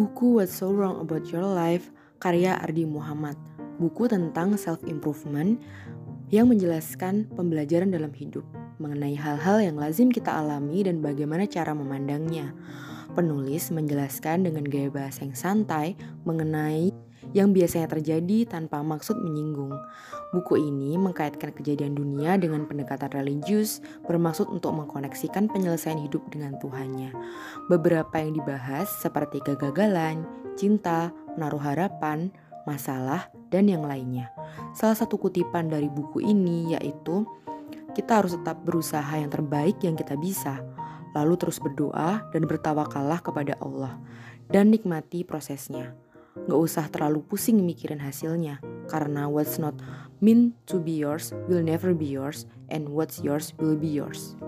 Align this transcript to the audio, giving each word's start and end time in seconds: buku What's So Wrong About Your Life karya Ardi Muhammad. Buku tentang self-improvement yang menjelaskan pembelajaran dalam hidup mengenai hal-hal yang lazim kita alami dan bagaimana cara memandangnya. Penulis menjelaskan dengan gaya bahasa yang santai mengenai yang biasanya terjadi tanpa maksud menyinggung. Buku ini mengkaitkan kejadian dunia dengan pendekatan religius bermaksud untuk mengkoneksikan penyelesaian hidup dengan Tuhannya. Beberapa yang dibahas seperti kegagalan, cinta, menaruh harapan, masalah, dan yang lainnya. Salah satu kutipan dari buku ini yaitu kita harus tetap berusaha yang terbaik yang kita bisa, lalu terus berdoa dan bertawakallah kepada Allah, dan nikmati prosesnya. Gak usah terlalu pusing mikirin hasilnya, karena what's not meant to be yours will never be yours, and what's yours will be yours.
buku 0.00 0.40
What's 0.40 0.56
So 0.56 0.72
Wrong 0.72 1.04
About 1.04 1.28
Your 1.28 1.44
Life 1.44 1.92
karya 2.24 2.56
Ardi 2.56 2.88
Muhammad. 2.88 3.36
Buku 3.76 4.08
tentang 4.08 4.56
self-improvement 4.56 5.60
yang 6.32 6.48
menjelaskan 6.48 7.28
pembelajaran 7.36 7.92
dalam 7.92 8.08
hidup 8.16 8.40
mengenai 8.80 9.12
hal-hal 9.12 9.60
yang 9.60 9.76
lazim 9.76 10.08
kita 10.08 10.32
alami 10.32 10.88
dan 10.88 11.04
bagaimana 11.04 11.44
cara 11.44 11.76
memandangnya. 11.76 12.56
Penulis 13.12 13.68
menjelaskan 13.68 14.48
dengan 14.48 14.64
gaya 14.64 14.88
bahasa 14.88 15.20
yang 15.20 15.36
santai 15.36 16.00
mengenai 16.24 16.96
yang 17.32 17.54
biasanya 17.54 17.86
terjadi 17.86 18.46
tanpa 18.48 18.82
maksud 18.82 19.18
menyinggung. 19.22 19.74
Buku 20.30 20.58
ini 20.58 20.94
mengkaitkan 20.98 21.50
kejadian 21.54 21.98
dunia 21.98 22.38
dengan 22.38 22.66
pendekatan 22.66 23.10
religius 23.14 23.82
bermaksud 24.06 24.46
untuk 24.50 24.74
mengkoneksikan 24.74 25.50
penyelesaian 25.50 25.98
hidup 25.98 26.22
dengan 26.30 26.58
Tuhannya. 26.58 27.14
Beberapa 27.66 28.18
yang 28.18 28.38
dibahas 28.38 28.90
seperti 29.02 29.42
kegagalan, 29.42 30.26
cinta, 30.54 31.10
menaruh 31.34 31.62
harapan, 31.62 32.30
masalah, 32.68 33.30
dan 33.50 33.66
yang 33.66 33.82
lainnya. 33.82 34.30
Salah 34.74 34.94
satu 34.94 35.18
kutipan 35.18 35.70
dari 35.70 35.90
buku 35.90 36.22
ini 36.22 36.74
yaitu 36.78 37.26
kita 37.94 38.22
harus 38.22 38.38
tetap 38.38 38.62
berusaha 38.62 39.10
yang 39.18 39.30
terbaik 39.30 39.82
yang 39.82 39.98
kita 39.98 40.14
bisa, 40.14 40.62
lalu 41.14 41.34
terus 41.34 41.58
berdoa 41.58 42.22
dan 42.30 42.46
bertawakallah 42.46 43.18
kepada 43.18 43.58
Allah, 43.58 43.98
dan 44.46 44.70
nikmati 44.70 45.26
prosesnya. 45.26 45.94
Gak 46.34 46.60
usah 46.60 46.86
terlalu 46.90 47.26
pusing 47.26 47.58
mikirin 47.62 47.98
hasilnya, 47.98 48.62
karena 48.86 49.26
what's 49.26 49.58
not 49.58 49.74
meant 50.22 50.54
to 50.70 50.78
be 50.78 50.94
yours 50.94 51.34
will 51.50 51.62
never 51.62 51.94
be 51.94 52.06
yours, 52.06 52.46
and 52.70 52.90
what's 52.90 53.18
yours 53.22 53.54
will 53.58 53.74
be 53.74 53.90
yours. 53.90 54.38